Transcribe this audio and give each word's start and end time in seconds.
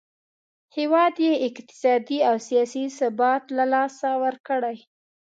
هیواد 0.77 1.15
یې 1.25 1.33
اقتصادي 1.47 2.19
او 2.29 2.35
سیاسي 2.47 2.83
ثبات 2.99 3.43
له 3.57 3.65
لاسه 3.73 4.09
ورکړی. 4.23 4.77